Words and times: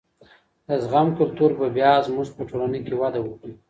د 0.67 0.69
زغم 0.83 1.07
کلتور 1.19 1.51
به 1.59 1.67
بیا 1.77 1.91
زمونږ 2.07 2.29
په 2.37 2.41
ټولنه 2.49 2.77
کي 2.85 2.93
وده 3.01 3.19
وکړي. 3.23 3.53